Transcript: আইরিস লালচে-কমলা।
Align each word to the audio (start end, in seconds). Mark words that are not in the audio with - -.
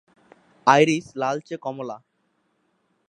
আইরিস 0.67 1.05
লালচে-কমলা। 1.15 1.97